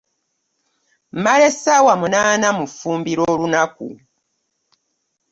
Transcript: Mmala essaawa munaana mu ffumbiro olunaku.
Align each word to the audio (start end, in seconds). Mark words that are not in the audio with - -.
Mmala 1.15 1.43
essaawa 1.51 1.93
munaana 2.01 2.47
mu 2.57 2.65
ffumbiro 2.69 3.21
olunaku. 3.33 3.87